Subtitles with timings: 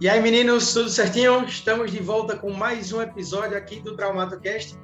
[0.00, 1.44] E aí, meninos, tudo certinho?
[1.44, 4.76] Estamos de volta com mais um episódio aqui do TraumatoCast.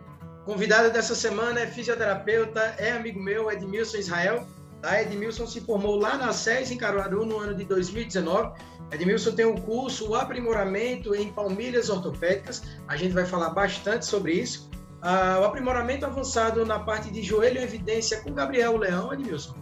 [0.44, 4.46] Convidado dessa semana é fisioterapeuta, é amigo meu, Edmilson Israel.
[4.80, 5.02] Tá?
[5.02, 8.52] Edmilson se formou lá na SES, em Caruaru, no ano de 2019.
[8.92, 12.62] Edmilson tem o um curso o Aprimoramento em Palmilhas Ortopédicas.
[12.86, 14.70] A gente vai falar bastante sobre isso.
[15.02, 19.56] Uh, o aprimoramento avançado na parte de joelho em evidência com Gabriel Leão, Edmilson.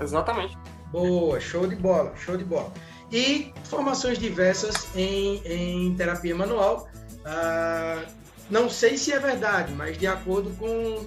[0.00, 0.58] Exatamente.
[0.90, 2.72] Boa, show de bola, show de bola.
[3.14, 6.88] E formações diversas em, em terapia manual.
[7.20, 8.04] Uh,
[8.50, 11.06] não sei se é verdade, mas de acordo com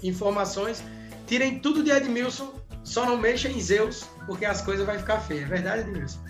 [0.00, 0.80] informações,
[1.26, 2.54] tirem tudo de Edmilson,
[2.84, 5.42] só não mexa em Zeus, porque as coisas vão ficar feias.
[5.42, 6.20] É verdade, Edmilson?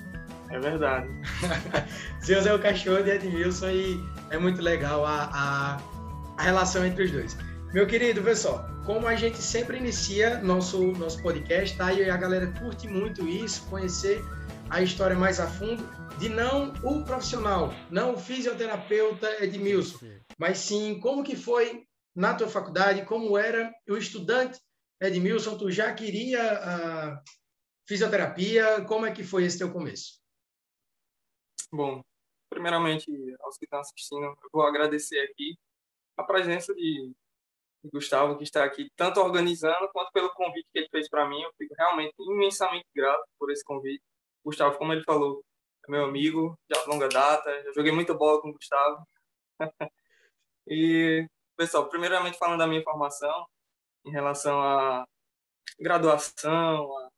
[0.49, 1.09] É verdade.
[2.25, 5.81] Zeus é o cachorro de Edmilson e é muito legal a, a,
[6.39, 7.37] a relação entre os dois.
[7.75, 11.93] Meu querido, vê só, como a gente sempre inicia nosso, nosso podcast, tá?
[11.93, 14.25] E a galera curte muito isso, conhecer
[14.75, 15.85] a história mais a fundo,
[16.19, 19.99] de não o profissional, não o fisioterapeuta Edmilson,
[20.37, 24.61] mas sim como que foi na tua faculdade, como era o estudante
[25.01, 27.23] Edmilson, tu já queria a
[27.87, 30.21] fisioterapia, como é que foi esse teu começo?
[31.73, 32.03] Bom,
[32.51, 33.07] primeiramente,
[33.43, 35.57] aos que estão assistindo, eu vou agradecer aqui
[36.17, 37.13] a presença de
[37.93, 41.41] Gustavo, que está aqui, tanto organizando quanto pelo convite que ele fez para mim.
[41.43, 44.03] Eu fico realmente imensamente grato por esse convite.
[44.45, 45.43] Gustavo, como ele falou,
[45.87, 49.07] é meu amigo de longa data, já joguei muita bola com o Gustavo.
[50.67, 53.47] e, pessoal, primeiramente falando da minha formação,
[54.05, 55.05] em relação à
[55.79, 57.09] graduação, a,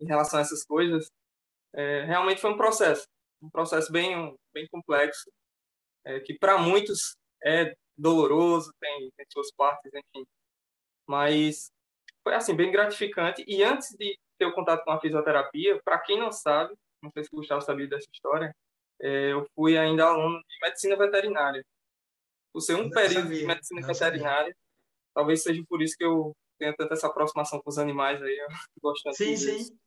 [0.00, 1.10] em relação a essas coisas,
[1.74, 3.06] é, realmente foi um processo,
[3.42, 5.30] um processo bem, bem complexo,
[6.04, 10.26] é, que para muitos é doloroso, tem, tem suas partes, enfim.
[11.06, 11.70] Mas
[12.22, 13.44] foi assim bem gratificante.
[13.46, 17.24] E antes de ter o contato com a fisioterapia, para quem não sabe, não sei
[17.24, 18.56] se o Gustavo sabia dessa história,
[18.98, 21.62] é, eu fui ainda aluno de medicina veterinária.
[22.52, 24.56] Por ser um não período sabia, de medicina veterinária, sabia.
[25.14, 28.48] talvez seja por isso que eu tenho tanta essa aproximação com os animais aí, eu
[28.82, 29.78] gosto tanto Sim, sim.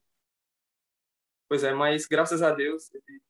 [1.50, 3.22] Pois é, mas graças a Deus ele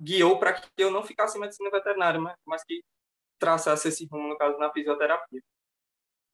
[0.00, 2.82] guiou para que eu não ficasse em medicina veterinária, mas, mas que
[3.38, 5.40] traçasse esse rumo, no caso, na fisioterapia.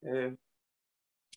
[0.03, 0.33] É,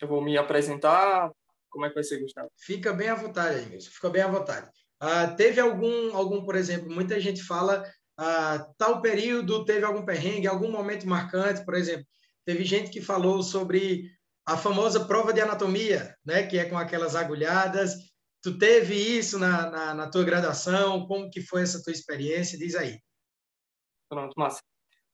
[0.01, 1.33] eu vou me apresentar.
[1.71, 2.51] Como é que vai ser, Gustavo?
[2.57, 3.91] Fica bem à vontade mesmo.
[3.93, 4.69] Fica bem à vontade.
[4.99, 7.83] Ah, teve algum, algum, por exemplo, muita gente fala
[8.19, 12.05] ah, tal período teve algum perrengue, algum momento marcante, por exemplo.
[12.45, 14.11] Teve gente que falou sobre
[14.45, 17.95] a famosa prova de anatomia, né, que é com aquelas agulhadas.
[18.43, 21.07] Tu teve isso na, na, na tua graduação?
[21.07, 22.59] Como que foi essa tua experiência?
[22.59, 22.99] Diz aí.
[24.11, 24.63] Pronto, Márcio.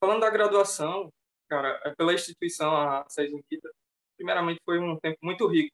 [0.01, 1.13] Falando da graduação,
[1.49, 3.71] cara, é pela instituição, a SES Unida,
[4.17, 5.73] primeiramente foi um tempo muito rico.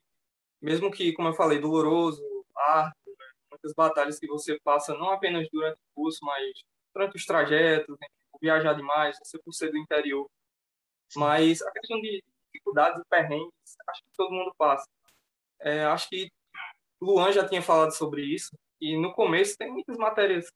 [0.63, 2.23] Mesmo que, como eu falei, doloroso,
[2.57, 3.27] árduo, né?
[3.51, 6.53] muitas batalhas que você passa não apenas durante o curso, mas
[6.95, 8.07] durante os trajetos, né?
[8.41, 10.29] viajar demais, você por ser do interior.
[11.17, 14.87] Mas a questão de dificuldades e perrengues, acho que todo mundo passa.
[15.61, 16.31] É, acho que
[17.01, 18.51] Luan já tinha falado sobre isso,
[18.81, 20.47] e no começo tem muitas matérias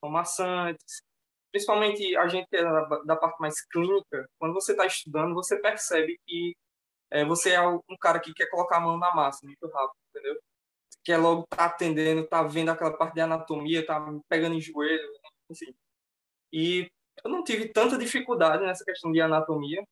[0.00, 1.02] são maçantes,
[1.50, 2.62] principalmente a gente que é
[3.04, 6.54] da parte mais clínica, quando você está estudando, você percebe que
[7.10, 10.40] é, você é um cara que quer colocar a mão na massa muito rápido, entendeu?
[11.04, 15.08] Quer logo tá atendendo, tá vendo aquela parte de anatomia, tá pegando em joelho,
[15.50, 15.74] enfim.
[16.52, 16.90] E
[17.24, 19.84] eu não tive tanta dificuldade nessa questão de anatomia.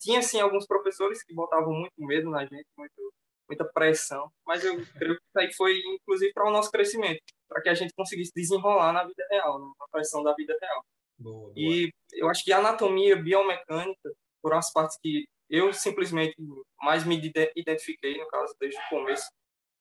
[0.00, 3.12] Tinha, sim, alguns professores que botavam muito medo na gente, muito,
[3.48, 7.60] muita pressão, mas eu creio que isso aí foi, inclusive, para o nosso crescimento, para
[7.60, 10.84] que a gente conseguisse desenrolar na vida real, na pressão da vida real.
[11.18, 11.52] Boa, boa.
[11.56, 14.10] E eu acho que anatomia biomecânica,
[14.40, 16.36] por umas partes que eu simplesmente
[16.80, 17.20] mais me
[17.56, 19.28] identifiquei, no caso, desde o começo.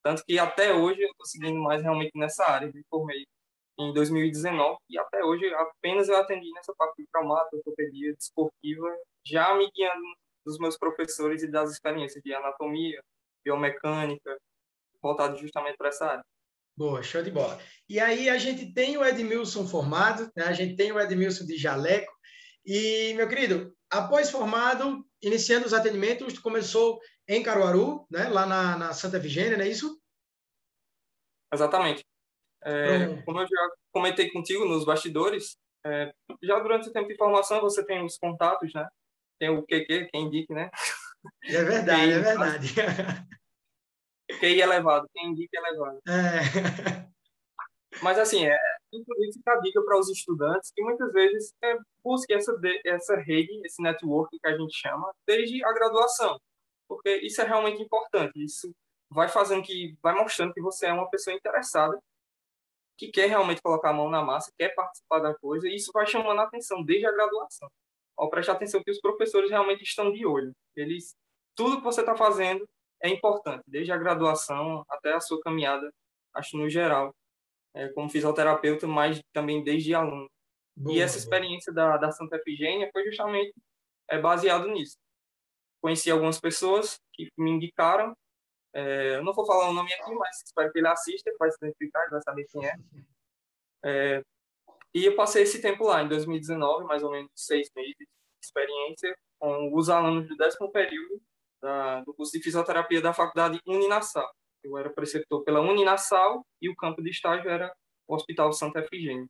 [0.04, 2.72] Tanto que até hoje eu estou seguindo mais realmente nessa área.
[2.74, 3.26] Me formei
[3.78, 9.56] em 2019 e até hoje apenas eu atendi nessa parte de traumato, ortopedia, desportiva, já
[9.56, 10.04] me guiando
[10.46, 13.00] dos meus professores e das experiências de anatomia,
[13.46, 14.38] biomecânica,
[15.02, 16.24] voltado justamente para essa área.
[16.76, 17.60] Boa, show de bola.
[17.88, 20.46] E aí a gente tem o Edmilson formado, né?
[20.46, 22.12] a gente tem o Edmilson de jaleco.
[22.66, 28.30] E, meu querido, após formado, iniciando os atendimentos, começou em Caruaru, né?
[28.30, 30.00] lá na, na Santa Vigênia, não é isso?
[31.54, 32.06] Exatamente.
[32.64, 36.12] É, como eu já comentei contigo nos bastidores, é,
[36.44, 38.88] já durante o tempo de formação você tem os contatos, né?
[39.40, 40.70] Tem o QQ, quem indique, né?
[41.46, 42.74] É verdade, é verdade.
[44.40, 46.00] QI elevado, quem indica elevado.
[46.08, 47.10] É.
[48.02, 48.58] Mas, assim, é,
[48.94, 52.56] inclusive fica a dica para os estudantes que muitas vezes é, busquem essa,
[52.86, 56.40] essa rede, esse network que a gente chama, desde a graduação.
[56.88, 58.44] Porque isso é realmente importante.
[58.44, 58.72] Isso
[59.10, 62.00] vai fazendo que, vai mostrando que você é uma pessoa interessada
[62.98, 66.06] que quer realmente colocar a mão na massa, quer participar da coisa, e isso vai
[66.06, 67.70] chamando a atenção desde a graduação.
[68.18, 70.54] Ao prestar atenção que os professores realmente estão de olho.
[70.76, 71.16] Eles,
[71.56, 72.68] tudo que você está fazendo
[73.02, 75.90] é importante, desde a graduação até a sua caminhada,
[76.34, 77.16] acho no geral,
[77.74, 80.30] é, como fisioterapeuta, mas também desde aluno.
[80.76, 83.54] Boa, e essa experiência da, da Santa Efigênia foi justamente
[84.10, 84.98] é, baseado nisso.
[85.82, 88.16] Conheci algumas pessoas que me indicaram
[88.74, 91.58] é, eu não vou falar o nome aqui, mas espero que ele assista, vai se
[91.62, 92.76] identificar, vai saber quem é.
[93.84, 94.24] é.
[94.94, 98.08] E eu passei esse tempo lá, em 2019, mais ou menos seis meses de
[98.44, 101.22] experiência, com os alunos do décimo período
[101.62, 104.30] da, do curso de fisioterapia da faculdade Uninassal.
[104.64, 107.74] Eu era preceptor pela Uninassal e o campo de estágio era
[108.08, 109.28] o Hospital Santa Efigênia.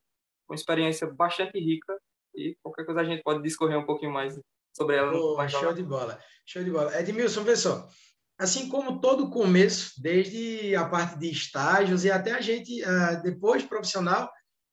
[0.48, 1.98] Uma experiência bastante rica
[2.36, 4.40] e qualquer coisa a gente pode discorrer um pouquinho mais
[4.76, 5.14] sobre ela.
[5.14, 7.00] Oh, mais show de bola, show de bola.
[7.00, 7.88] Edmilson, vê só,
[8.40, 13.64] assim como todo começo, desde a parte de estágios e até a gente, uh, depois
[13.64, 14.32] profissional,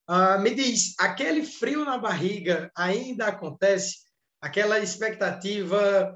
[0.09, 4.07] uh, me diz, aquele frio na barriga ainda acontece?
[4.41, 6.15] Aquela expectativa,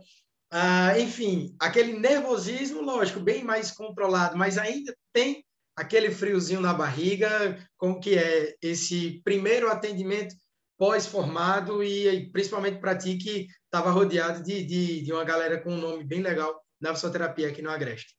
[0.53, 5.45] uh, enfim, aquele nervosismo, lógico, bem mais controlado, mas ainda tem
[5.77, 10.35] aquele friozinho na barriga, como que é esse primeiro atendimento
[10.77, 15.81] pós-formado e principalmente para ti que estava rodeado de, de, de uma galera com um
[15.81, 18.17] nome bem legal na fisioterapia aqui no Agreste?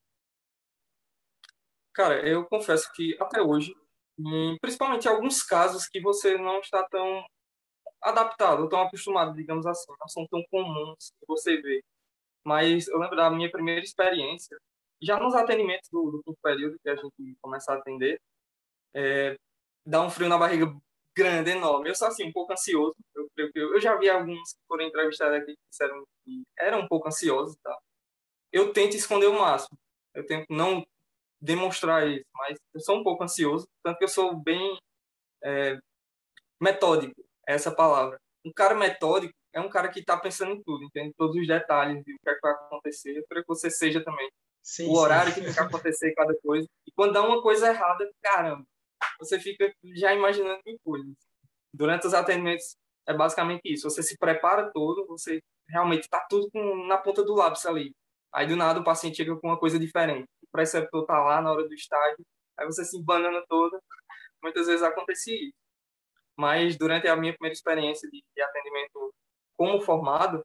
[1.94, 3.74] Cara, eu confesso que até hoje,
[4.62, 7.25] principalmente em alguns casos que você não está tão
[8.01, 11.84] adaptado, tão acostumado, digamos assim, não são tão comuns que você vê.
[12.46, 14.58] Mas eu lembro da minha primeira experiência,
[15.02, 18.20] já nos atendimentos do, do quinto período, que a gente começa a atender,
[18.94, 19.36] é,
[19.86, 20.74] dá um frio na barriga
[21.16, 21.90] grande, enorme.
[21.90, 22.96] Eu sou assim, um pouco ansioso.
[23.16, 26.88] Eu, eu, eu já vi alguns que foram entrevistados aqui que disseram que eram um
[26.88, 27.78] pouco ansiosos tá?
[28.52, 29.78] eu tento esconder o máximo.
[30.14, 30.86] Eu tento não
[31.42, 34.78] demonstrar isso, mas eu sou um pouco ansioso, tanto que eu sou bem
[35.44, 35.80] é,
[36.62, 38.20] metódico, é essa palavra.
[38.46, 41.13] Um cara metódico é um cara que está pensando em tudo, entende?
[41.18, 43.18] Todos os detalhes de o que, é que vai acontecer.
[43.18, 44.30] Eu quero que você seja também.
[44.62, 45.39] Sim, o horário sim.
[45.39, 46.68] que tem que acontecer cada coisa.
[46.88, 48.63] E quando dá uma coisa errada, caramba,
[49.19, 51.15] você fica já imaginando mil coisas.
[51.74, 52.75] Durante os atendimentos,
[53.07, 53.89] é basicamente isso.
[53.89, 57.94] Você se prepara todo, você realmente está tudo com, na ponta do lápis ali.
[58.33, 60.27] Aí do nada o paciente chega com uma coisa diferente.
[60.44, 62.25] O preceptor tá lá na hora do estágio,
[62.57, 63.81] aí você se banana toda.
[64.42, 65.57] Muitas vezes acontecia isso.
[66.38, 69.13] Mas durante a minha primeira experiência de, de atendimento
[69.62, 70.44] como formado,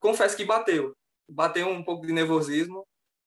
[0.00, 0.92] confesso que bateu.
[1.30, 2.84] Bateu um pouco de nervosismo,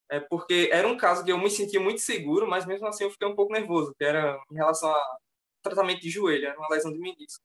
[0.10, 3.10] é porque era um caso que eu me sentia muito seguro, mas mesmo assim eu
[3.10, 5.18] fiquei um pouco nervoso, que era em relação a
[5.64, 7.42] tratamento de joelho, era uma lesão de menisco.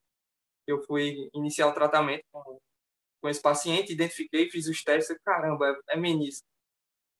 [0.66, 2.58] Eu fui iniciar o tratamento com
[3.22, 6.46] com esse paciente, identifiquei, fiz os testes, caramba, é, é menisco.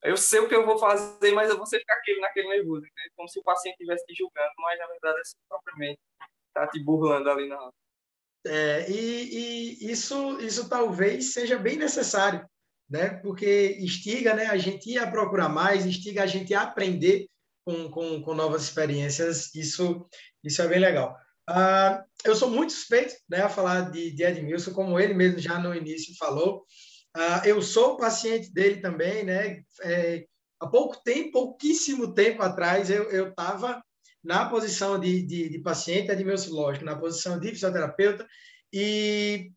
[0.03, 2.91] Eu sei o que eu vou fazer, mas eu vou ficar aquele, naquele nervoso, né?
[3.15, 6.01] como se o paciente estivesse te julgando, mas na verdade é propriamente
[6.55, 7.71] tá te burlando ali na
[8.47, 12.47] é, e, e, isso, isso talvez seja bem necessário,
[12.89, 13.11] né?
[13.23, 14.47] Porque instiga, né?
[14.47, 17.29] A gente a procurar mais, instiga a gente a aprender
[17.65, 19.55] com, com, com novas experiências.
[19.55, 20.07] Isso,
[20.43, 21.17] isso é bem legal.
[21.49, 25.59] Uh, eu sou muito suspeito né, a falar de, de Edmilson, como ele mesmo já
[25.59, 26.65] no início falou.
[27.17, 29.63] Uh, eu sou paciente dele também, né?
[29.83, 30.25] É,
[30.61, 33.83] há pouco tempo, pouquíssimo tempo atrás, eu estava
[34.23, 36.13] na posição de, de, de paciente
[36.49, 38.27] lógico, na posição de fisioterapeuta,
[38.73, 39.51] e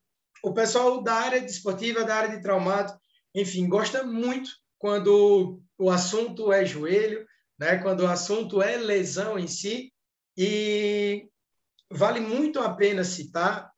[0.44, 2.94] o pessoal da área desportiva, da área de traumato,
[3.34, 7.26] enfim, gosta muito quando o assunto é joelho,
[7.58, 7.78] né?
[7.78, 9.94] quando o assunto é lesão em si,
[10.38, 11.28] e
[11.92, 13.72] vale muito a pena citar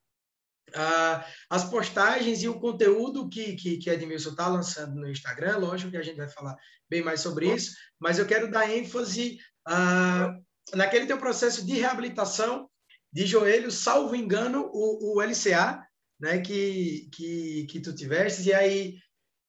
[0.74, 5.58] ah, as postagens e o conteúdo que, que, que Edmilson está lançando no Instagram.
[5.58, 6.56] Lógico que a gente vai falar
[6.90, 10.34] bem mais sobre isso, mas eu quero dar ênfase ah,
[10.74, 12.70] naquele teu processo de reabilitação
[13.12, 15.86] de joelho, salvo engano, o, o LCA,
[16.20, 18.50] né, que, que, que tu tiveste.
[18.50, 18.98] E aí,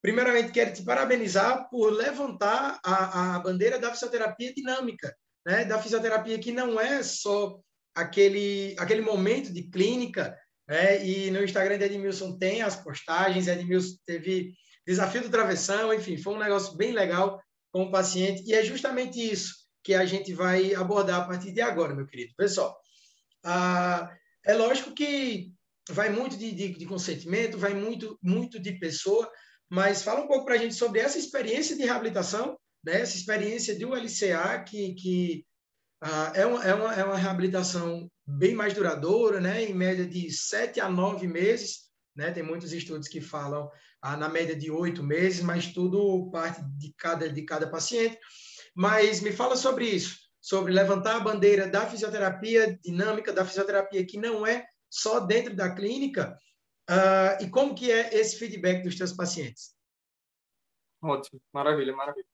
[0.02, 6.38] primeiramente, quero te parabenizar por levantar a, a bandeira da fisioterapia dinâmica, né, da fisioterapia
[6.38, 7.58] que não é só
[7.94, 10.37] aquele, aquele momento de clínica,
[10.68, 11.04] né?
[11.04, 14.52] E no Instagram de Edmilson tem as postagens, Edmilson teve
[14.87, 17.40] desafio do travessão, enfim, foi um negócio bem legal
[17.73, 21.61] com o paciente, e é justamente isso que a gente vai abordar a partir de
[21.61, 22.35] agora, meu querido.
[22.37, 22.76] Pessoal,
[23.45, 24.12] ah,
[24.45, 25.52] é lógico que
[25.88, 29.31] vai muito de, de, de, consentimento, vai muito, muito de pessoa,
[29.71, 33.00] mas fala um pouco para a gente sobre essa experiência de reabilitação, né?
[33.00, 35.47] essa experiência do LCA que, que
[36.02, 39.62] ah, é, uma, é, uma, é uma reabilitação bem mais duradoura, né?
[39.62, 41.87] em média de sete a nove meses.
[42.16, 42.33] Né?
[42.33, 43.71] Tem muitos estudos que falam
[44.02, 48.19] ah, na média de oito meses, mas tudo parte de cada, de cada paciente.
[48.76, 54.18] Mas me fala sobre isso, sobre levantar a bandeira da fisioterapia dinâmica, da fisioterapia que
[54.18, 56.38] não é só dentro da clínica,
[56.90, 59.75] uh, e como que é esse feedback dos teus pacientes?
[61.02, 62.26] Ótimo, maravilha, maravilha.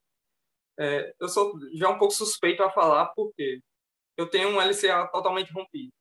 [0.81, 3.61] É, eu sou já um pouco suspeito a falar porque
[4.17, 5.93] eu tenho um LCA totalmente rompido.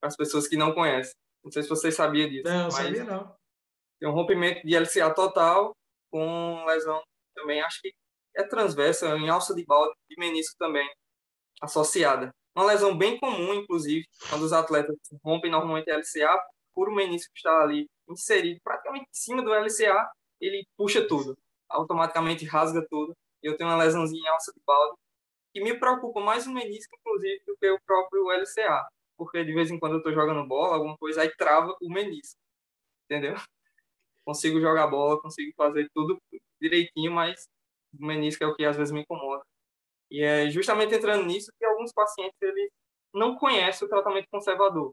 [0.00, 1.14] Para as pessoas que não conhecem.
[1.44, 2.44] Não sei se vocês sabiam disso.
[2.44, 3.36] Não, mas sabia não.
[4.00, 5.76] Tem um rompimento de LCA total
[6.10, 7.00] com lesão
[7.34, 7.94] também, acho que
[8.36, 10.88] é transversa, em alça de balde de menisco também
[11.60, 12.34] associada.
[12.54, 16.38] Uma lesão bem comum, inclusive, quando os atletas rompem normalmente a LCA,
[16.74, 20.10] por o menisco estar ali inserido praticamente em cima do LCA,
[20.40, 21.36] ele puxa tudo,
[21.68, 23.14] automaticamente rasga tudo.
[23.42, 24.96] Eu tenho uma lesãozinha em alça de balde
[25.52, 28.86] que me preocupa mais o menisco, inclusive, do que o próprio LCA,
[29.16, 32.38] porque de vez em quando eu estou jogando bola, alguma coisa, aí trava o menisco,
[33.04, 33.36] entendeu?
[34.24, 36.18] Consigo jogar bola, consigo fazer tudo
[36.60, 37.48] direitinho, mas
[37.98, 39.42] o menisco é o que às vezes me incomoda.
[40.10, 42.70] E é justamente entrando nisso que alguns pacientes eles
[43.14, 44.92] não conhecem o tratamento conservador.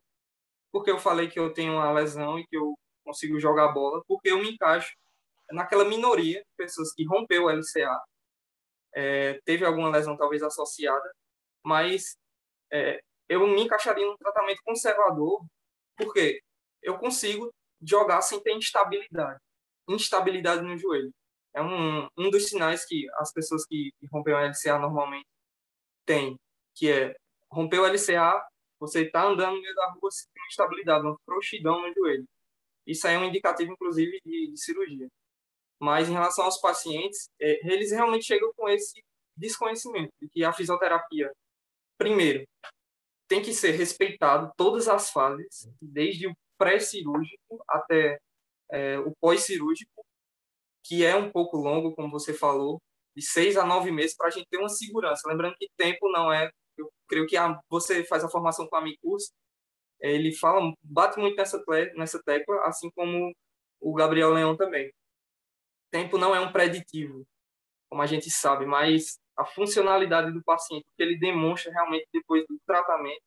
[0.72, 4.30] Porque eu falei que eu tenho uma lesão e que eu consigo jogar bola, porque
[4.30, 4.94] eu me encaixo
[5.52, 8.00] naquela minoria de pessoas que rompeu o LCA,
[8.96, 11.12] é, teve alguma lesão talvez associada,
[11.66, 12.16] mas
[12.72, 15.44] é, eu me encaixaria no tratamento conservador,
[15.98, 16.42] porque
[16.82, 17.52] eu consigo
[17.82, 19.40] jogar sem ter instabilidade,
[19.88, 21.12] instabilidade no joelho
[21.60, 25.28] é um, um dos sinais que as pessoas que, rompem o LCA normalmente
[26.06, 26.40] têm,
[26.74, 27.16] que é
[27.52, 28.42] romper o LCA,
[28.80, 32.26] você está andando no meio da rua sem estabilidade, uma frouxidão no joelho.
[32.88, 35.08] Isso aí é um indicativo, inclusive, de, de cirurgia.
[35.80, 39.04] Mas em relação aos pacientes, é, eles realmente chegam com esse
[39.36, 41.32] desconhecimento de que a fisioterapia,
[41.98, 42.46] primeiro,
[43.28, 48.18] tem que ser respeitado todas as fases, desde o pré-cirúrgico até
[48.72, 49.99] é, o pós-cirúrgico,
[50.90, 52.82] que é um pouco longo, como você falou,
[53.16, 55.30] de seis a nove meses para a gente ter uma segurança.
[55.30, 56.50] Lembrando que tempo não é.
[56.76, 59.32] Eu creio que a, você faz a formação com a Micus,
[60.02, 61.64] ele fala, bate muito nessa,
[61.96, 63.32] nessa tecla, assim como
[63.80, 64.92] o Gabriel Leão também.
[65.92, 67.24] Tempo não é um preditivo,
[67.88, 72.60] como a gente sabe, mas a funcionalidade do paciente, que ele demonstra realmente depois do
[72.66, 73.22] tratamento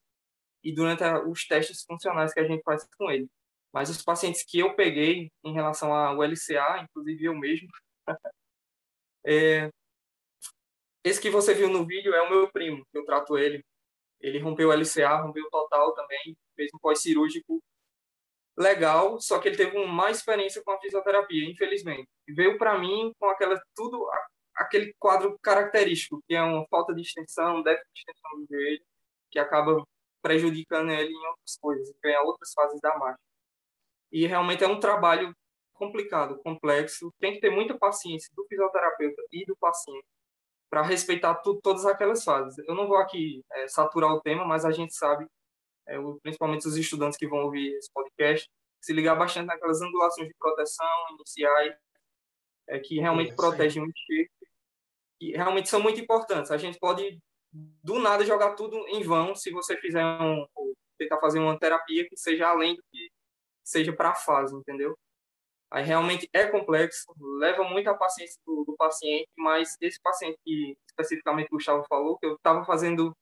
[0.65, 3.29] e durante os testes funcionais que a gente faz com ele.
[3.73, 7.69] Mas os pacientes que eu peguei em relação ao LCA, inclusive eu mesmo,
[9.27, 9.71] é,
[11.05, 13.65] esse que você viu no vídeo é o meu primo, eu trato ele.
[14.21, 17.63] Ele rompeu o LCA, rompeu o total também, fez um pós-cirúrgico
[18.57, 22.09] legal, só que ele teve uma má experiência com a fisioterapia, infelizmente.
[22.29, 24.07] Veio para mim com aquela tudo
[24.55, 28.85] aquele quadro característico, que é uma falta de extensão, déficit de extensão do joelho,
[29.31, 29.85] que acaba
[30.23, 33.32] prejudicando ele em outras coisas, em outras fases da marcha.
[34.13, 35.35] E realmente é um trabalho
[35.73, 37.13] complicado, complexo.
[37.19, 40.07] Tem que ter muita paciência do fisioterapeuta e do paciente
[40.71, 42.57] para respeitar tudo, todas aquelas fases.
[42.67, 45.27] Eu não vou aqui é, saturar o tema, mas a gente sabe,
[45.87, 48.49] é, principalmente os estudantes que vão ouvir esse podcast,
[48.81, 51.75] se ligar bastante naquelas angulações de proteção iniciais,
[52.69, 54.33] é, que realmente protegem o enxerto,
[55.21, 56.51] e realmente são muito importantes.
[56.51, 57.19] A gente pode,
[57.53, 60.47] do nada, jogar tudo em vão se você fizer um,
[60.99, 63.11] tentar fazer uma terapia que seja além do que
[63.65, 64.97] seja para a fase, entendeu?
[65.71, 67.07] Aí realmente é complexo,
[67.39, 72.27] leva muita paciência do, do, paciente, mas esse paciente que especificamente o Gustavo falou, que
[72.27, 73.17] eu estava fazendo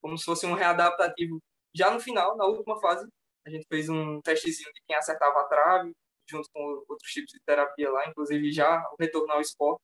[0.00, 1.40] como se fosse um readaptativo
[1.74, 3.06] já no final, na última fase,
[3.46, 5.92] a gente fez um testezinho de quem acertava a trave,
[6.28, 9.80] junto com outros tipos de terapia lá, inclusive já o retorno ao esporte.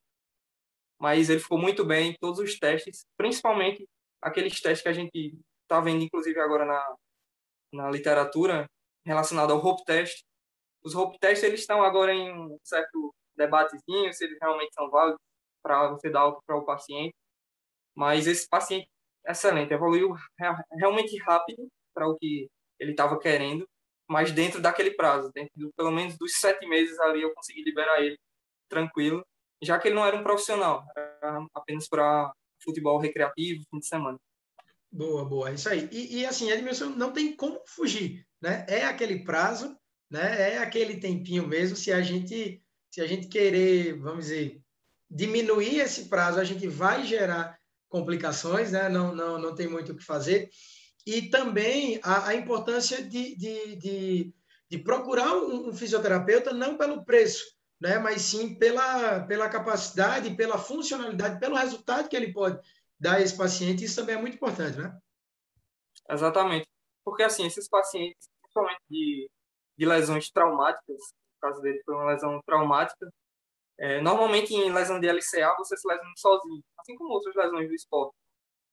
[1.00, 3.86] Mas ele ficou muito bem em todos os testes, principalmente
[4.22, 6.96] aqueles testes que a gente está vendo, inclusive agora na,
[7.72, 8.66] na literatura,
[9.04, 10.24] relacionado ao Hope Test.
[10.82, 15.20] Os Hope Test eles estão agora em um certo debatezinho se eles realmente são válidos
[15.62, 17.14] para você dar alta para o paciente.
[17.94, 18.88] Mas esse paciente,
[19.26, 20.14] excelente, evoluiu
[20.72, 23.66] realmente rápido para o que ele estava querendo,
[24.08, 28.02] mas dentro daquele prazo, dentro do, pelo menos dos sete meses ali eu consegui liberar
[28.02, 28.18] ele
[28.68, 29.24] tranquilo,
[29.62, 32.32] já que ele não era um profissional, era apenas para
[32.62, 34.18] futebol recreativo, fim de semana.
[34.94, 35.88] Boa, boa, é isso aí.
[35.90, 38.64] E, e assim, Edmilson, não tem como fugir, né?
[38.68, 39.76] É aquele prazo,
[40.08, 40.52] né?
[40.52, 41.76] É aquele tempinho mesmo.
[41.76, 44.60] Se a gente, se a gente querer, vamos dizer,
[45.10, 47.58] diminuir esse prazo, a gente vai gerar
[47.88, 48.88] complicações, né?
[48.88, 50.48] Não, não, não tem muito o que fazer.
[51.04, 54.34] E também a, a importância de, de, de,
[54.70, 57.42] de procurar um, um, fisioterapeuta não pelo preço,
[57.80, 57.98] né?
[57.98, 62.60] Mas sim pela, pela capacidade, pela funcionalidade, pelo resultado que ele pode
[63.04, 64.98] dar a esse paciente, isso também é muito importante, né?
[66.10, 66.66] Exatamente.
[67.04, 69.30] Porque, assim, esses pacientes, principalmente de,
[69.78, 73.10] de lesões traumáticas, no caso dele foi uma lesão traumática,
[73.78, 77.74] é, normalmente em lesão de LCA você se lesiona sozinho, assim como outras lesões do
[77.74, 78.14] esporte.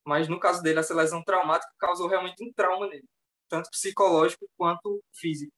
[0.06, 3.06] mas no caso dele, essa lesão traumática causou realmente um trauma nele,
[3.50, 5.54] tanto psicológico quanto físico.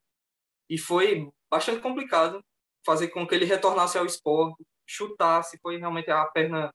[0.70, 2.42] E foi bastante complicado
[2.86, 6.72] fazer com que ele retornasse ao esporte, chutasse, foi realmente a perna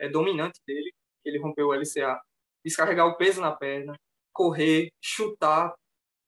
[0.00, 0.92] é, dominante dele,
[1.24, 2.20] ele rompeu o LCA,
[2.64, 3.94] descarregar o peso na perna,
[4.32, 5.74] correr, chutar,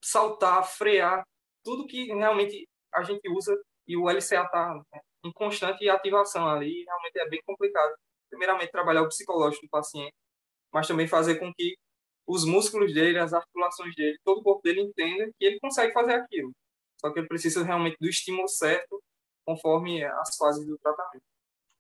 [0.03, 1.25] saltar, frear,
[1.65, 4.81] tudo que realmente a gente usa e o LCA está
[5.25, 7.95] em constante ativação ali, realmente é bem complicado.
[8.29, 10.15] Primeiramente, trabalhar o psicológico do paciente,
[10.73, 11.77] mas também fazer com que
[12.27, 16.15] os músculos dele, as articulações dele, todo o corpo dele entenda que ele consegue fazer
[16.15, 16.53] aquilo.
[17.01, 19.03] Só que ele precisa realmente do estímulo certo
[19.45, 21.23] conforme as fases do tratamento.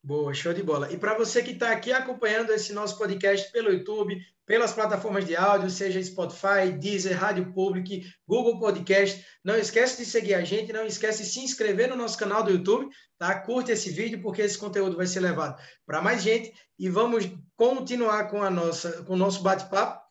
[0.06, 0.92] Boa, show de bola.
[0.92, 5.34] E para você que está aqui acompanhando esse nosso podcast pelo YouTube, pelas plataformas de
[5.34, 10.84] áudio, seja Spotify, Deezer, Rádio Public, Google Podcast, não esquece de seguir a gente, não
[10.84, 13.34] esquece de se inscrever no nosso canal do YouTube, tá?
[13.40, 18.28] Curte esse vídeo porque esse conteúdo vai ser levado para mais gente e vamos continuar
[18.28, 20.04] com a nossa, com o nosso bate-papo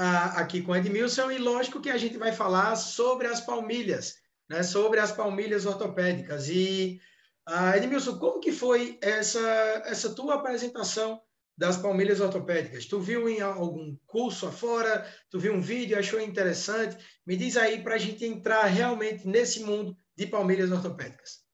[0.00, 4.16] uh, aqui com Edmilson e lógico que a gente vai falar sobre as palmilhas,
[4.50, 4.64] né?
[4.64, 7.00] Sobre as palmilhas ortopédicas e
[7.48, 9.40] uh, Edmilson, como que foi essa
[9.86, 11.20] essa tua apresentação
[11.56, 12.86] das palmilhas ortopédicas?
[12.86, 15.04] Tu viu em algum curso afora?
[15.30, 16.96] Tu viu um vídeo, achou interessante?
[17.26, 21.44] Me diz aí para a gente entrar realmente nesse mundo de palmilhas ortopédicas.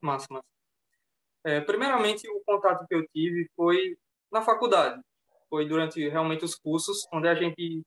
[0.00, 0.46] Massa, massa.
[1.44, 3.96] É, primeiramente, o contato que eu tive foi
[4.30, 5.00] na faculdade.
[5.48, 7.82] Foi durante realmente os cursos, onde a gente,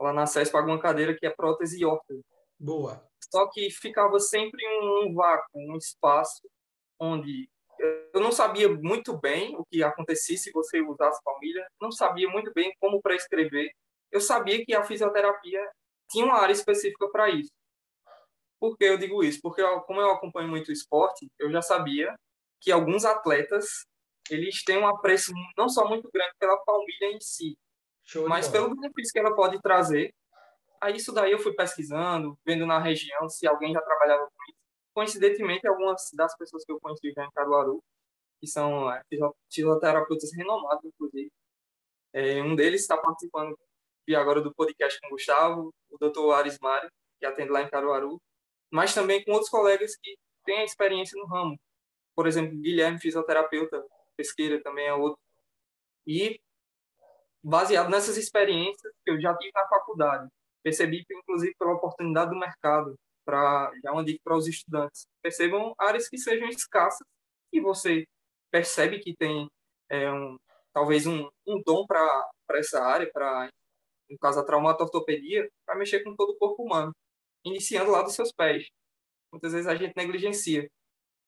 [0.00, 2.22] lá na SES, paga uma cadeira que é prótese e órtese.
[2.58, 3.09] Boa.
[3.30, 6.48] Só que ficava sempre um vácuo, um espaço
[6.98, 7.48] onde
[8.12, 12.52] eu não sabia muito bem o que acontecia se você usasse palmilha, não sabia muito
[12.52, 13.70] bem como prescrever.
[14.12, 15.66] Eu sabia que a fisioterapia
[16.10, 17.50] tinha uma área específica para isso.
[18.58, 19.40] Por que eu digo isso?
[19.40, 22.14] Porque eu, como eu acompanho muito esporte, eu já sabia
[22.60, 23.86] que alguns atletas
[24.28, 27.56] eles têm um apreço não só muito grande pela palmilha em si,
[28.04, 30.12] Show mas pelo benefício que ela pode trazer.
[30.80, 34.60] Aí isso daí eu fui pesquisando, vendo na região se alguém já trabalhava com isso
[35.00, 37.82] coincidentemente, algumas das pessoas que eu conheci já em Caruaru,
[38.40, 39.02] que são é,
[39.50, 41.30] fisioterapeutas renomados, inclusive,
[42.12, 43.56] é, um deles está participando
[44.06, 46.32] e agora do podcast com o Gustavo, o Dr.
[46.34, 48.20] Aris Mário, que atende lá em Caruaru,
[48.70, 51.58] mas também com outros colegas que têm experiência no ramo.
[52.14, 53.84] Por exemplo, Guilherme, fisioterapeuta,
[54.16, 55.20] pesqueira também é outro.
[56.06, 56.40] E
[57.42, 60.28] baseado nessas experiências que eu já tive na faculdade,
[60.62, 62.94] percebi, inclusive, pela oportunidade do mercado,
[63.24, 65.06] para já uma dica para os estudantes.
[65.22, 67.06] Percebam áreas que sejam escassas
[67.52, 68.04] e você
[68.50, 69.48] percebe que tem
[69.88, 70.36] é, um,
[70.72, 73.48] talvez um, um dom para essa área, para,
[74.08, 76.92] no caso, a traumatortopedia, para mexer com todo o corpo humano,
[77.44, 78.66] iniciando lá dos seus pés.
[79.32, 80.68] Muitas vezes a gente negligencia.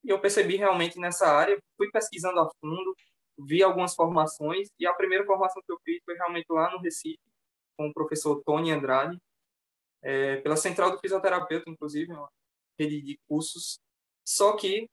[0.05, 2.97] E eu percebi realmente nessa área, fui pesquisando a fundo,
[3.39, 7.21] vi algumas formações, e a primeira formação que eu fiz foi realmente lá no Recife,
[7.77, 9.19] com o professor Tony Andrade,
[10.03, 12.29] é, pela Central do Fisioterapeuta, inclusive, uma
[12.79, 13.79] rede de cursos.
[14.27, 14.89] Só que,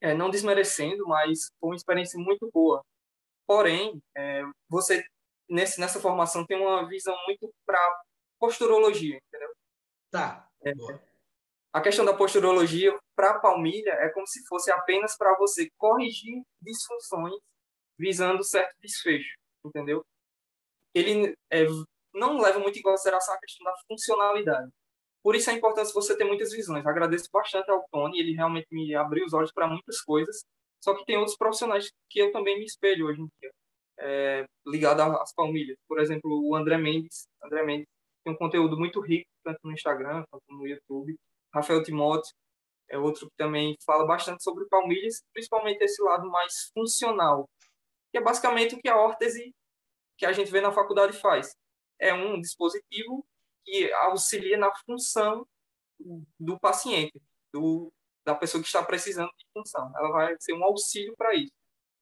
[0.00, 2.84] é, não desmerecendo, mas foi uma experiência muito boa.
[3.46, 5.04] Porém, é, você
[5.48, 8.02] nesse, nessa formação tem uma visão muito para
[8.38, 9.54] posturologia, entendeu?
[10.10, 10.48] Tá.
[10.64, 10.72] É,
[11.72, 16.42] a questão da posturologia para a palmilha é como se fosse apenas para você corrigir
[16.60, 17.34] disfunções
[17.98, 20.04] visando certo desfecho, entendeu?
[20.96, 21.66] Ele é,
[22.14, 24.70] não leva muito em consideração a questão da funcionalidade.
[25.22, 26.86] Por isso a importância de você ter muitas visões.
[26.86, 30.44] Agradeço bastante ao Tony, ele realmente me abriu os olhos para muitas coisas.
[30.82, 33.50] Só que tem outros profissionais que eu também me espelho hoje em dia,
[33.98, 35.76] é, ligado às palmilhas.
[35.88, 37.26] Por exemplo, o André Mendes.
[37.42, 37.86] André Mendes
[38.24, 41.16] tem um conteúdo muito rico, tanto no Instagram quanto no YouTube.
[41.52, 42.32] Rafael Timóteo
[42.88, 47.48] é outro que também fala bastante sobre palmilhas, principalmente esse lado mais funcional,
[48.12, 49.52] que é basicamente o que a órtese
[50.16, 51.56] que a gente vê na faculdade faz
[51.98, 53.26] é um dispositivo
[53.64, 55.46] que auxilia na função
[56.38, 57.20] do paciente,
[57.52, 57.92] do,
[58.24, 59.90] da pessoa que está precisando de função.
[59.96, 61.52] Ela vai ser um auxílio para isso.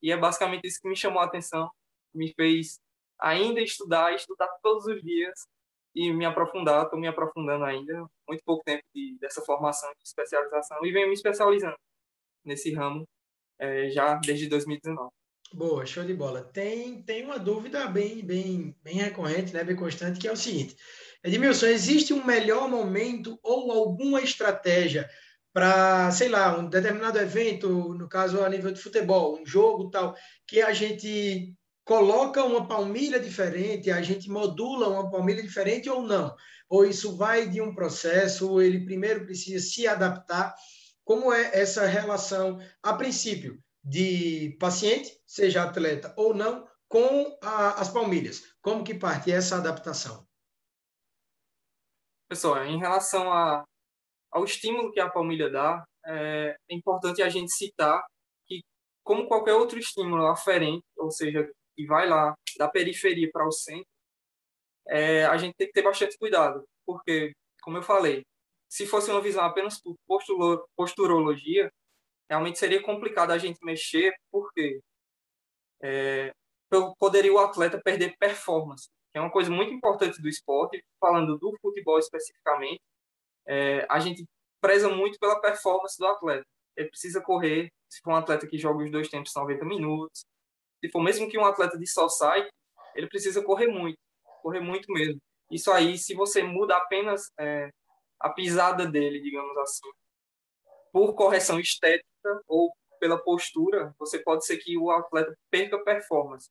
[0.03, 1.70] E é basicamente isso que me chamou a atenção,
[2.12, 2.79] me fez
[3.18, 5.46] ainda estudar, estudar todos os dias
[5.94, 6.85] e me aprofundar.
[6.85, 11.14] Estou me aprofundando ainda, muito pouco tempo de, dessa formação de especialização e venho me
[11.14, 11.79] especializando
[12.44, 13.09] nesse ramo
[13.59, 15.11] é, já desde 2019.
[15.55, 16.43] Boa, show de bola.
[16.43, 20.77] Tem, tem uma dúvida bem, bem, bem recorrente, né, bem constante, que é o seguinte:
[21.23, 25.09] Edmilson, existe um melhor momento ou alguma estratégia
[25.53, 30.17] para, sei lá, um determinado evento, no caso a nível de futebol, um jogo tal,
[30.45, 36.35] que a gente coloca uma palmilha diferente, a gente modula uma palmilha diferente ou não?
[36.69, 40.53] Ou isso vai de um processo, ou ele primeiro precisa se adaptar?
[41.05, 43.62] Como é essa relação a princípio?
[43.85, 48.42] De paciente, seja atleta ou não, com a, as palmilhas.
[48.62, 50.27] Como que parte essa adaptação?
[52.29, 53.64] Pessoal, em relação a,
[54.31, 58.03] ao estímulo que a palmilha dá, é, é importante a gente citar
[58.47, 58.62] que,
[59.03, 63.87] como qualquer outro estímulo aferente, ou seja, que vai lá da periferia para o centro,
[64.88, 68.25] é, a gente tem que ter bastante cuidado, porque, como eu falei,
[68.68, 69.97] se fosse uma visão apenas por
[70.77, 71.70] posturologia,
[72.29, 74.81] realmente seria complicado a gente mexer, porque
[75.83, 76.33] é,
[76.99, 81.57] poderia o atleta perder performance, que é uma coisa muito importante do esporte, falando do
[81.61, 82.81] futebol especificamente,
[83.47, 84.25] é, a gente
[84.61, 86.47] preza muito pela performance do atleta.
[86.77, 90.25] Ele precisa correr, se for um atleta que joga os dois tempos 90 minutos,
[90.83, 92.49] se for mesmo que um atleta de só sai,
[92.95, 93.99] ele precisa correr muito,
[94.43, 95.21] correr muito mesmo.
[95.51, 97.71] Isso aí, se você muda apenas é,
[98.19, 99.89] a pisada dele, digamos assim,
[100.93, 102.13] por correção estética
[102.47, 106.49] ou pela postura, você pode ser que o atleta perca performance.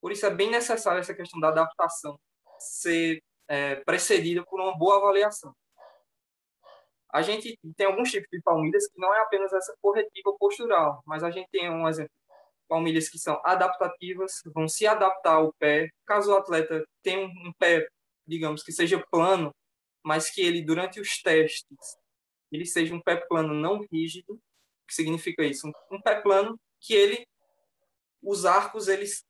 [0.00, 2.18] Por isso é bem necessário essa questão da adaptação
[2.58, 5.54] ser é, precedida por uma boa avaliação.
[7.10, 11.24] A gente tem alguns tipos de palmilhas que não é apenas essa corretiva postural, mas
[11.24, 12.12] a gente tem um exemplo,
[12.68, 15.88] palmilhas que são adaptativas, vão se adaptar ao pé.
[16.06, 17.88] Caso o atleta tenha um pé,
[18.26, 19.54] digamos, que seja plano,
[20.04, 21.96] mas que ele, durante os testes,
[22.52, 24.38] ele seja um pé plano não rígido,
[24.88, 25.70] que significa isso?
[25.92, 27.26] Um pé plano que ele,
[28.22, 29.24] os arcos, eles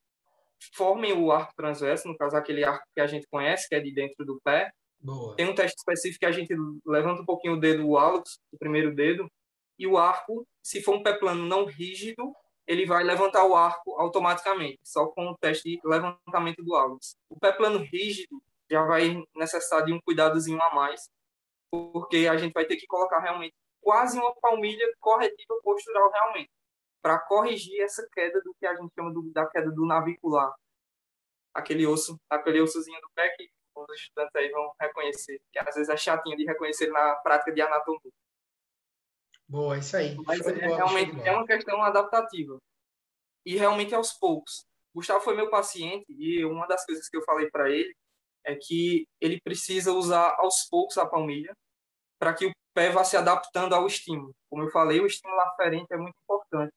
[0.72, 3.92] formem o arco transverso, no caso aquele arco que a gente conhece, que é de
[3.92, 5.36] dentro do pé, Boa.
[5.36, 8.58] Tem um teste específico que a gente levanta um pouquinho o dedo, o hálux, o
[8.58, 9.30] primeiro dedo,
[9.78, 12.34] e o arco, se for um pé plano não rígido,
[12.66, 17.16] ele vai levantar o arco automaticamente, só com o teste de levantamento do hálux.
[17.30, 21.08] O pé plano rígido já vai necessitar de um cuidadozinho a mais,
[21.70, 26.50] porque a gente vai ter que colocar realmente quase uma palmilha corretiva postural realmente,
[27.02, 30.52] para corrigir essa queda do que a gente chama do, da queda do navicular.
[31.54, 35.88] Aquele osso, aquele ossozinho do pé que os estudantes aí vão reconhecer, que às vezes
[35.88, 38.12] é chatinho de reconhecer na prática de anatomia.
[39.48, 40.14] Boa, isso aí.
[40.26, 42.58] Mas é, realmente é uma questão adaptativa.
[43.46, 44.66] E realmente aos poucos.
[44.94, 47.94] Gustavo foi meu paciente e uma das coisas que eu falei para ele
[48.44, 51.54] é que ele precisa usar aos poucos a palmilha
[52.18, 54.32] para que o pé vá se adaptando ao estímulo.
[54.48, 56.72] Como eu falei, o estímulo aferente é muito importante.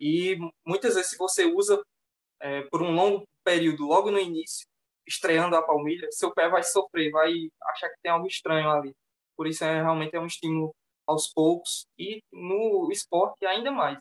[0.00, 1.82] E muitas vezes, se você usa
[2.40, 4.66] é, por um longo período, logo no início,
[5.06, 7.32] estreando a palmilha, seu pé vai sofrer, vai
[7.70, 8.94] achar que tem algo estranho ali.
[9.36, 10.74] Por isso, é, realmente é um estímulo
[11.06, 13.98] aos poucos e no esporte ainda mais.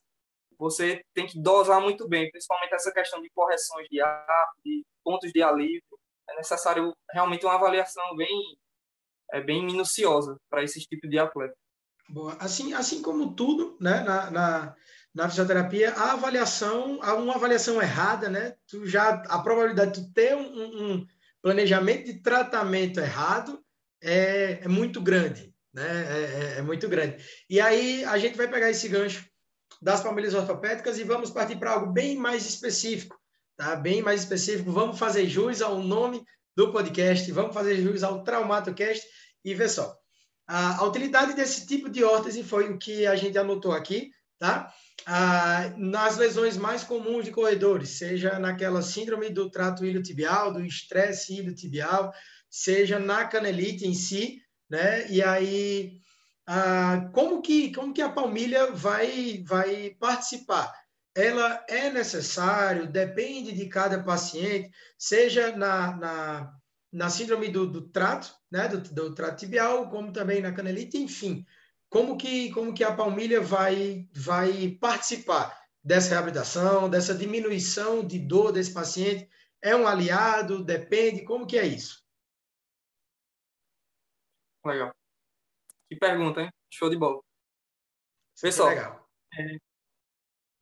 [0.57, 5.31] Você tem que dosar muito bem, principalmente essa questão de correções de ar, de pontos
[5.33, 5.83] de alívio.
[6.29, 8.57] É necessário realmente uma avaliação bem,
[9.31, 11.55] é, bem minuciosa para esse tipo de atleta.
[12.09, 12.35] Boa.
[12.39, 14.75] Assim, assim como tudo, né, na, na,
[15.13, 18.55] na fisioterapia, a avaliação, uma avaliação errada, né?
[18.67, 21.07] Tu já a probabilidade de tu ter um, um
[21.41, 23.63] planejamento de tratamento errado
[24.01, 25.83] é, é muito grande, né?
[25.83, 27.17] É, é, é, muito grande.
[27.49, 29.25] E aí a gente vai pegar esse gancho
[29.81, 33.19] das famílias ortopédicas e vamos partir para algo bem mais específico,
[33.57, 33.75] tá?
[33.75, 34.71] Bem mais específico.
[34.71, 36.23] Vamos fazer jus ao nome
[36.55, 39.05] do podcast, vamos fazer jus ao TraumatoCast
[39.43, 39.95] e ver só.
[40.47, 44.73] A, a utilidade desse tipo de órtese foi o que a gente anotou aqui, tá?
[45.77, 52.13] nas lesões mais comuns de corredores, seja naquela síndrome do trato iliotibial, do estresse iliotibial,
[52.49, 55.07] seja na canelite em si, né?
[55.11, 55.99] E aí,
[57.13, 60.73] como que como que a palmilha vai vai participar?
[61.15, 66.53] Ela é necessário, depende de cada paciente, seja na, na,
[66.91, 71.45] na síndrome do, do trato, né, do, do trato tibial, como também na canelite, enfim
[71.95, 78.51] como que, como que a palmilha vai, vai participar dessa reabilitação, dessa diminuição de dor
[78.51, 79.29] desse paciente?
[79.61, 80.61] É um aliado?
[80.61, 81.23] Depende?
[81.23, 82.05] Como que é isso?
[84.65, 84.93] Legal.
[85.87, 86.51] Que pergunta, hein?
[86.69, 87.21] Show de bola.
[88.41, 89.57] Pessoal, é,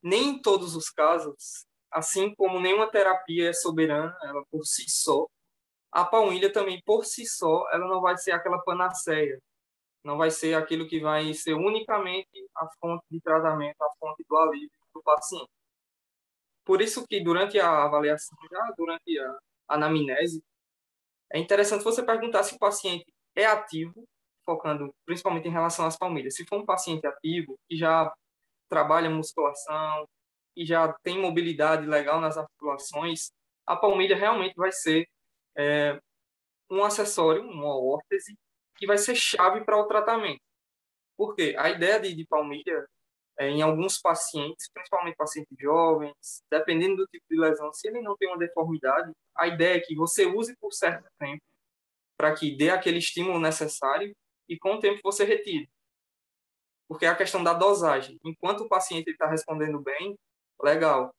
[0.04, 5.28] nem em todos os casos, assim como nenhuma terapia é soberana, ela por si só,
[5.92, 9.40] a palmilha também por si só, ela não vai ser aquela panaceia
[10.04, 14.38] não vai ser aquilo que vai ser unicamente a fonte de tratamento, a fonte do
[14.38, 15.50] alívio do paciente.
[16.66, 19.40] Por isso que durante a avaliação, já durante a
[19.70, 20.44] anamnese,
[21.32, 24.06] é interessante você perguntar se o paciente é ativo,
[24.46, 26.36] focando principalmente em relação às palmeiras.
[26.36, 28.14] Se for um paciente ativo, que já
[28.74, 30.08] trabalha musculação,
[30.56, 33.32] que já tem mobilidade legal nas articulações,
[33.68, 35.08] a palmilha realmente vai ser
[35.56, 36.00] é,
[36.72, 38.36] um acessório, uma órtese,
[38.76, 40.42] que vai ser chave para o tratamento.
[41.16, 42.88] Porque a ideia de, de palmilha
[43.38, 48.18] é, em alguns pacientes, principalmente pacientes jovens, dependendo do tipo de lesão, se ele não
[48.18, 51.44] tem uma deformidade, a ideia é que você use por certo tempo
[52.18, 54.16] para que dê aquele estímulo necessário
[54.50, 55.70] e com o tempo você retire.
[56.88, 58.20] Porque é a questão da dosagem.
[58.24, 60.18] Enquanto o paciente está respondendo bem,
[60.62, 61.14] legal.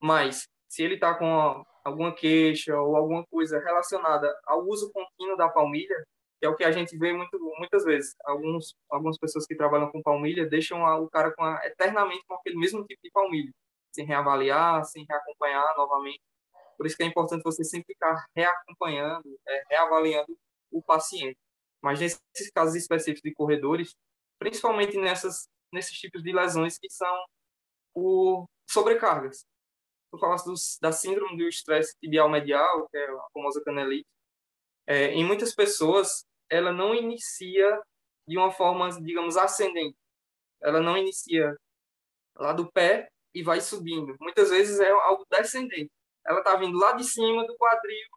[0.00, 5.48] Mas se ele está com alguma queixa ou alguma coisa relacionada ao uso contínuo da
[5.48, 6.04] palmilha,
[6.40, 8.14] que é o que a gente vê muito, muitas vezes.
[8.24, 12.56] Alguns, algumas pessoas que trabalham com palmilha deixam o cara com a, eternamente com aquele
[12.56, 13.52] mesmo tipo de palmilha,
[13.94, 16.20] sem reavaliar, sem reacompanhar novamente.
[16.76, 20.36] Por isso que é importante você sempre ficar reacompanhando, é, reavaliando
[20.70, 21.38] o paciente.
[21.82, 23.94] Mas nesses casos específicos de corredores,
[24.44, 27.24] principalmente nessas, nesses tipos de lesões que são
[27.94, 29.46] por sobrecargas.
[30.12, 34.06] Eu falasse dos, da síndrome do estresse tibial medial, que é a famosa canelite,
[34.86, 37.80] é, em muitas pessoas, ela não inicia
[38.28, 39.96] de uma forma, digamos, ascendente.
[40.60, 41.56] Ela não inicia
[42.36, 44.14] lá do pé e vai subindo.
[44.20, 45.90] Muitas vezes é algo descendente.
[46.26, 48.08] Ela está vindo lá de cima do quadril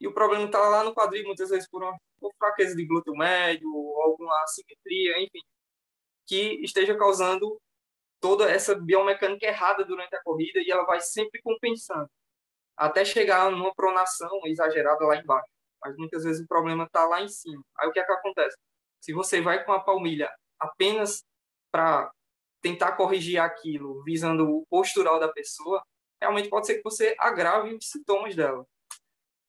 [0.00, 1.96] e o problema está lá no quadril, muitas vezes por uma
[2.38, 5.40] fraqueza de glúteo médio ou alguma assimetria, enfim,
[6.26, 7.60] que esteja causando
[8.20, 12.08] toda essa biomecânica errada durante a corrida e ela vai sempre compensando
[12.76, 17.28] até chegar numa pronação exagerada lá embaixo mas muitas vezes o problema está lá em
[17.28, 17.62] cima.
[17.78, 18.56] Aí o que é que acontece?
[19.00, 21.24] Se você vai com a palmilha apenas
[21.70, 22.10] para
[22.60, 25.82] tentar corrigir aquilo, visando o postural da pessoa,
[26.20, 28.64] realmente pode ser que você agrave os sintomas dela.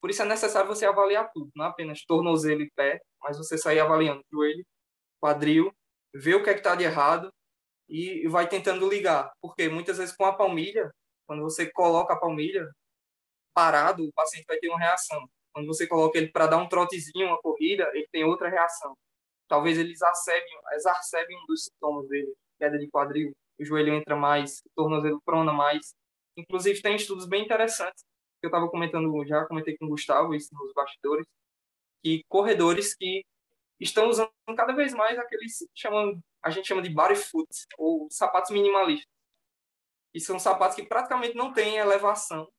[0.02, 3.80] Por isso é necessário você avaliar tudo, não apenas tornozelo e pé, mas você sair
[3.80, 4.66] avaliando joelho,
[5.22, 5.74] quadril,
[6.14, 7.32] ver o que é que está de errado
[7.90, 9.32] e vai tentando ligar.
[9.42, 10.92] Porque muitas vezes com a palmilha,
[11.28, 12.70] quando você coloca a palmilha
[13.54, 15.28] parado, o paciente vai ter uma reação.
[15.54, 18.96] Quando você coloca ele para dar um trotezinho, uma corrida, ele tem outra reação.
[19.48, 24.60] Talvez ele exacerbe, exacerbe um dos sintomas dele, queda de quadril, o joelho entra mais,
[24.60, 25.94] o tornozelo prona mais.
[26.38, 28.04] Inclusive, tem estudos bem interessantes,
[28.42, 31.26] eu estava comentando, já comentei com o Gustavo, isso nos bastidores,
[32.04, 33.24] que corredores que
[33.80, 39.08] estão usando cada vez mais aqueles chamam, a gente chama de barefoot, ou sapatos minimalistas.
[40.14, 42.50] E são sapatos que praticamente não têm elevação,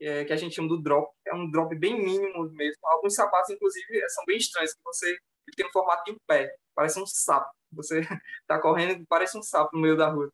[0.00, 2.80] é, que a gente chama do drop, é um drop bem mínimo mesmo.
[2.84, 5.18] Alguns sapatos, inclusive, são bem estranhos, que você
[5.56, 7.50] tem um formato de um pé, parece um sapo.
[7.72, 8.00] Você
[8.40, 10.32] está correndo parece um sapo no meio da rua.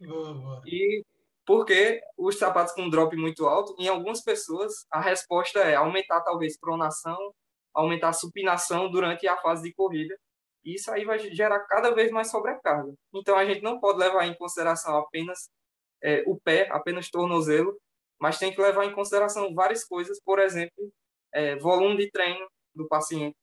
[0.00, 0.62] Boa, boa.
[0.66, 1.04] E
[1.46, 6.58] porque os sapatos com drop muito alto, em algumas pessoas, a resposta é aumentar talvez
[6.58, 7.18] pronação,
[7.74, 10.16] aumentar supinação durante a fase de corrida.
[10.64, 12.92] E isso aí vai gerar cada vez mais sobrecarga.
[13.12, 15.50] Então a gente não pode levar em consideração apenas
[16.02, 17.76] é, o pé, apenas tornozelo,
[18.18, 20.90] mas tem que levar em consideração várias coisas, por exemplo,
[21.32, 23.36] é, volume de treino do paciente,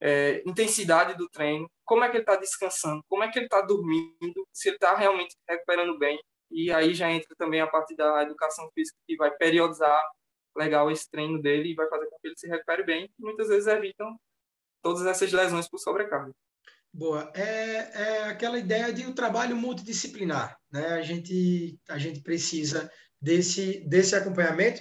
[0.00, 3.60] é, intensidade do treino, como é que ele está descansando, como é que ele está
[3.60, 6.18] dormindo, se ele está realmente recuperando bem.
[6.54, 10.00] E aí já entra também a parte da educação física, que vai periodizar
[10.56, 13.48] legal esse treino dele e vai fazer com que ele se recupere bem, e muitas
[13.48, 14.16] vezes evitam
[14.80, 16.32] todas essas lesões por sobrecarga.
[16.92, 17.28] Boa.
[17.34, 17.42] É,
[18.02, 20.56] é aquela ideia de um trabalho multidisciplinar.
[20.70, 20.86] Né?
[20.92, 22.88] A, gente, a gente precisa
[23.20, 24.80] desse, desse acompanhamento.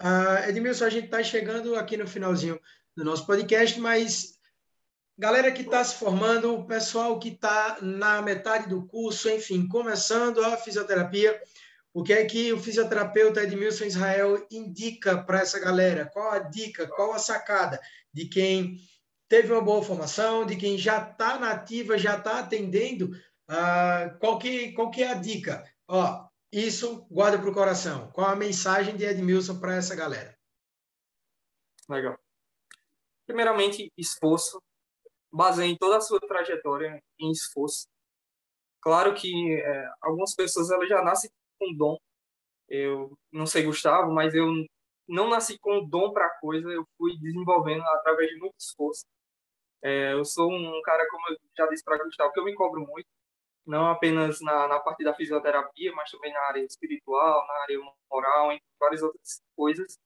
[0.00, 2.58] Uh, Edmilson, a gente está chegando aqui no finalzinho
[2.96, 4.33] do nosso podcast, mas
[5.16, 10.44] galera que está se formando, o pessoal que está na metade do curso, enfim, começando
[10.44, 11.40] a fisioterapia,
[11.92, 16.10] o que é que o fisioterapeuta Edmilson Israel indica para essa galera?
[16.12, 17.80] Qual a dica, qual a sacada
[18.12, 18.78] de quem
[19.28, 23.12] teve uma boa formação, de quem já está na ativa, já está atendendo?
[23.48, 25.64] Uh, qual, que, qual que é a dica?
[25.86, 28.10] Ó, isso guarda para o coração.
[28.10, 30.36] Qual a mensagem de Edmilson para essa galera?
[31.88, 32.18] Legal.
[33.26, 34.60] Primeiramente, esforço.
[35.34, 37.88] Baseie toda a sua trajetória em esforço.
[38.80, 41.96] Claro que é, algumas pessoas elas já nascem com dom.
[42.68, 44.46] Eu não sei, Gustavo, mas eu
[45.08, 46.68] não nasci com dom para coisa.
[46.70, 49.04] Eu fui desenvolvendo através de muito esforço.
[49.82, 52.80] É, eu sou um cara, como eu já disse para Gustavo, que eu me cobro
[52.86, 53.08] muito
[53.66, 57.78] não apenas na, na parte da fisioterapia, mas também na área espiritual, na área
[58.10, 59.98] moral, em várias outras coisas.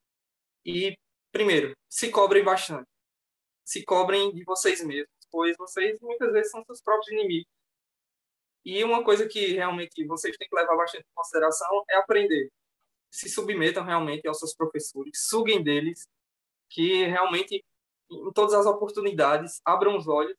[0.64, 0.96] E,
[1.32, 2.88] primeiro, se cobrem bastante.
[3.64, 7.50] Se cobrem de vocês mesmos, pois vocês muitas vezes são seus próprios inimigos.
[8.64, 12.50] E uma coisa que realmente vocês têm que levar bastante em consideração é aprender.
[13.10, 16.06] Se submetam realmente aos seus professores, suguem deles,
[16.70, 17.64] que realmente,
[18.10, 20.36] em todas as oportunidades, abram os olhos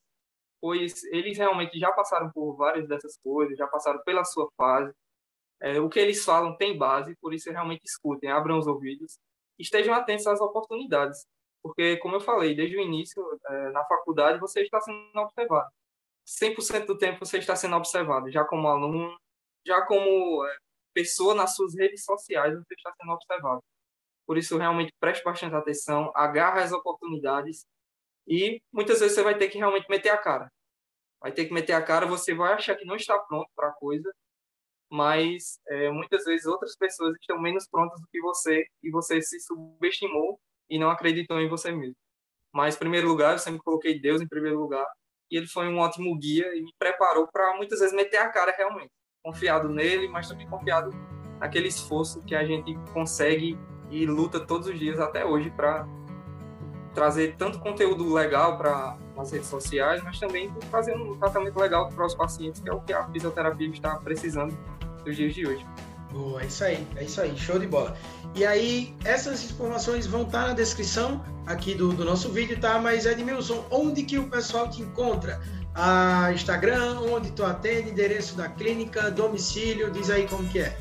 [0.61, 4.93] pois eles realmente já passaram por várias dessas coisas, já passaram pela sua fase.
[5.61, 9.17] É, o que eles falam tem base, por isso realmente escutem, abram os ouvidos,
[9.57, 11.25] estejam atentos às oportunidades,
[11.61, 15.69] porque, como eu falei, desde o início, é, na faculdade, você está sendo observado.
[16.25, 19.17] 100% do tempo você está sendo observado, já como aluno,
[19.65, 20.57] já como é,
[20.93, 23.63] pessoa nas suas redes sociais, você está sendo observado.
[24.25, 27.65] Por isso, realmente preste bastante atenção, agarra as oportunidades
[28.27, 30.51] e muitas vezes você vai ter que realmente meter a cara.
[31.19, 33.73] Vai ter que meter a cara, você vai achar que não está pronto para a
[33.73, 34.13] coisa,
[34.89, 39.39] mas é, muitas vezes outras pessoas estão menos prontas do que você e você se
[39.39, 41.95] subestimou e não acreditou em você mesmo.
[42.53, 44.85] Mas, em primeiro lugar, eu sempre coloquei Deus em primeiro lugar
[45.31, 48.53] e ele foi um ótimo guia e me preparou para muitas vezes meter a cara
[48.57, 48.91] realmente.
[49.23, 50.89] Confiado nele, mas também confiado
[51.39, 53.57] naquele esforço que a gente consegue
[53.91, 55.87] e luta todos os dias até hoje para
[56.93, 62.05] trazer tanto conteúdo legal para as redes sociais, mas também fazer um tratamento legal para
[62.05, 64.57] os pacientes, que é o que a fisioterapia está precisando
[65.05, 65.65] nos dias de hoje.
[66.11, 67.95] Boa, é isso aí, é isso aí, show de bola.
[68.35, 72.79] E aí, essas informações vão estar na descrição aqui do, do nosso vídeo, tá?
[72.79, 75.41] Mas Edmilson, onde que o pessoal te encontra?
[75.75, 80.77] Ah, Instagram, onde tu atende, endereço da clínica, domicílio, diz aí como que é.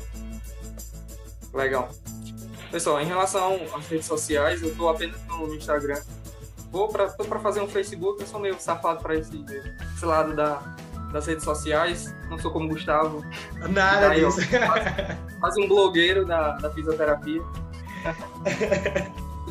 [1.53, 1.89] Legal.
[2.71, 5.99] Pessoal, em relação às redes sociais, eu estou apenas no Instagram.
[6.71, 9.43] Vou para tô fazer um Facebook, eu sou meio safado para esse,
[9.95, 10.75] esse lado da,
[11.11, 12.13] das redes sociais.
[12.29, 13.23] Não sou como Gustavo.
[13.69, 14.41] Nada daí, disso.
[15.39, 17.41] Faz, um blogueiro da, da fisioterapia.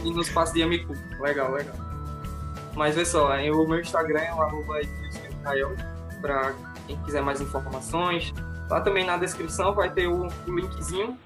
[0.05, 0.95] e no espaço de amigo.
[1.21, 1.75] Legal, legal.
[2.75, 4.81] Mas vê só, o meu Instagram é o arroba
[6.21, 6.55] para
[6.87, 8.33] quem quiser mais informações.
[8.71, 11.19] Lá também na descrição vai ter o, o linkzinho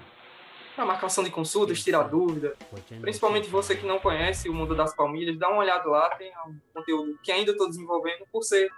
[0.75, 2.55] para marcação de consultas, tirar dúvida.
[3.01, 6.55] Principalmente você que não conhece o mundo das palmilhas, dá uma olhada lá, tem um
[6.73, 8.69] conteúdo que ainda estou desenvolvendo por ser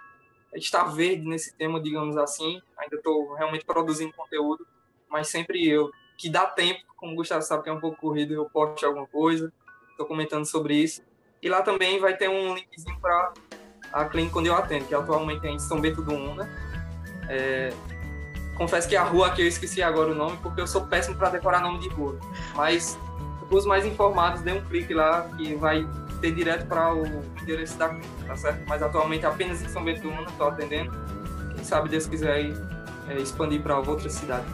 [0.54, 2.60] estar verde nesse tema, digamos assim.
[2.78, 4.66] Ainda estou realmente produzindo conteúdo,
[5.08, 8.34] mas sempre eu, que dá tempo, como o Gustavo sabe que é um pouco corrido,
[8.34, 9.52] eu posto alguma coisa,
[9.90, 11.02] estou comentando sobre isso.
[11.42, 13.32] E lá também vai ter um linkzinho para
[13.92, 16.48] a clínica onde eu atendo, que atualmente é em São Bento do Una.
[17.28, 17.70] É,
[18.56, 21.30] confesso que a rua aqui eu esqueci agora o nome, porque eu sou péssimo para
[21.30, 22.18] decorar nome de rua.
[22.54, 22.98] Mas
[23.50, 25.86] os mais informados, dê um clique lá que vai
[26.20, 27.04] ter direto para o
[27.42, 28.62] endereço da clínica, tá certo?
[28.66, 30.90] Mas atualmente apenas em São Bento do Mundo estou atendendo.
[31.54, 32.54] Quem sabe Deus quiser aí,
[33.08, 34.46] é, expandir para outra cidade.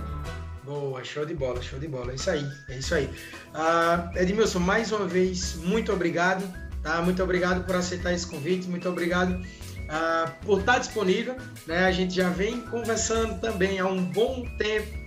[0.64, 2.12] Boa, show de bola, show de bola.
[2.12, 3.07] É isso aí, é isso aí.
[3.55, 6.44] Uh, Edmilson, mais uma vez, muito obrigado.
[6.83, 7.00] Tá?
[7.00, 11.37] Muito obrigado por aceitar esse convite, muito obrigado uh, por estar disponível.
[11.66, 11.85] Né?
[11.85, 15.01] A gente já vem conversando também há um bom tempo.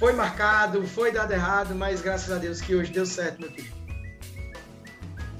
[0.00, 3.70] Foi marcado, foi dado errado, mas graças a Deus que hoje deu certo, meu filho.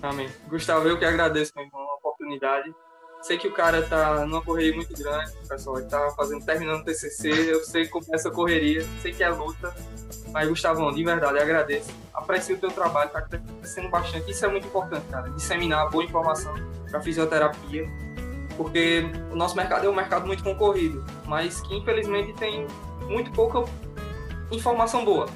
[0.03, 0.29] Amém.
[0.49, 2.71] Gustavo, eu que agradeço a oportunidade.
[3.23, 5.79] Sei que o cara tá numa correria muito grande, pessoal.
[5.79, 7.31] Ele tá fazendo, terminando o TCC.
[7.31, 9.75] Eu sei como é essa correria, sei que é luta.
[10.31, 11.91] Mas, Gustavão, de verdade, agradeço.
[12.13, 14.31] Aprecio o teu trabalho, tá crescendo bastante.
[14.31, 15.31] Isso é muito importante, cara.
[15.31, 16.55] Disseminar boa informação
[16.91, 17.89] para fisioterapia
[18.59, 22.67] porque o nosso mercado é um mercado muito concorrido, mas que infelizmente tem
[23.09, 23.65] muito pouca
[24.51, 25.29] informação boa.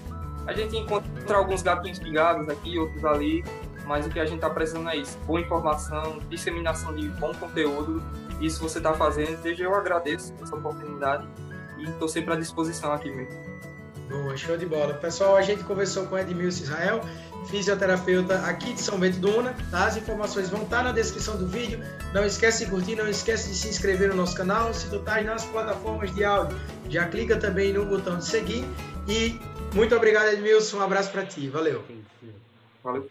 [0.46, 3.44] A gente encontra alguns gatinhos pingados aqui, outros ali,
[3.86, 8.02] mas o que a gente está precisando é isso: boa informação, disseminação de bom conteúdo.
[8.40, 11.26] Isso você está fazendo, desde eu agradeço essa oportunidade
[11.78, 13.54] e estou sempre à disposição aqui mesmo.
[14.08, 14.94] Boa, show de bola.
[14.94, 17.00] Pessoal, a gente conversou com Edmilson Israel,
[17.48, 19.54] fisioterapeuta aqui de São Bento do Una.
[19.70, 19.86] Tá?
[19.86, 21.82] As informações vão estar na descrição do vídeo.
[22.12, 24.74] Não esquece de curtir, não esquece de se inscrever no nosso canal.
[24.74, 26.58] Se tu estás nas plataformas de áudio,
[26.90, 28.66] já clica também no botão de seguir.
[29.08, 29.38] E
[29.74, 30.78] muito obrigado, Edmilson.
[30.78, 31.48] Um abraço para ti.
[31.48, 31.84] Valeu.
[32.82, 33.10] Valeu.